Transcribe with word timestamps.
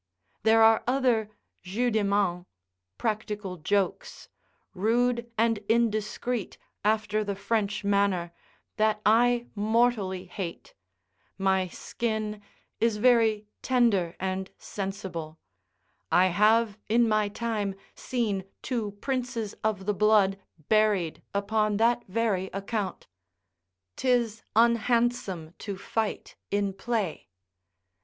There 0.41 0.63
are 0.63 0.83
other 0.87 1.29
jeux 1.61 1.91
de 1.91 2.03
main, 2.03 2.47
[practical 2.97 3.57
jokes] 3.57 4.29
rude 4.73 5.31
and 5.37 5.59
indiscreet, 5.69 6.57
after 6.83 7.23
the 7.23 7.35
French 7.35 7.83
manner, 7.83 8.31
that 8.77 8.99
I 9.05 9.45
mortally 9.53 10.25
hate; 10.25 10.73
my 11.37 11.67
skin 11.67 12.41
is 12.79 12.97
very 12.97 13.45
tender 13.61 14.15
and 14.19 14.49
sensible: 14.57 15.37
I 16.11 16.29
have 16.29 16.79
in 16.89 17.07
my 17.07 17.29
time 17.29 17.75
seen 17.93 18.45
two 18.63 18.93
princes 19.01 19.53
of 19.63 19.85
the 19.85 19.93
blood 19.93 20.39
buried 20.67 21.21
upon 21.31 21.77
that 21.77 22.05
very 22.07 22.47
account. 22.53 23.05
'Tis 23.97 24.41
unhandsome 24.55 25.53
to 25.59 25.77
fight 25.77 26.37
in 26.49 26.73
play. 26.73 27.29